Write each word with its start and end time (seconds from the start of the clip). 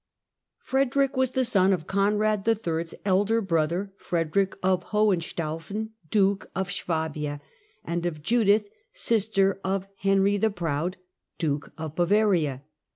Frederick 0.63 1.15
was 1.15 1.29
the 1.33 1.45
son 1.45 1.71
of 1.71 1.85
Conrad 1.85 2.47
III.'s 2.47 2.95
elder 3.05 3.39
brother, 3.39 3.93
Frederick 3.97 4.55
of 4.63 4.85
Hohenstaufen, 4.85 5.91
Duke 6.09 6.49
of 6.55 6.71
Swabia, 6.71 7.39
and 7.85 8.03
of 8.07 8.23
Judith, 8.23 8.67
sister 8.93 9.61
of 9.63 9.87
Henry 9.99 10.37
the 10.37 10.49
Proud, 10.49 10.97
Duke 11.37 11.71
of 11.77 11.93
Bavaria. 11.95 12.63